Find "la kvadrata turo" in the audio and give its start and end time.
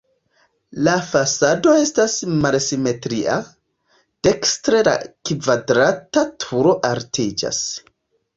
4.89-6.75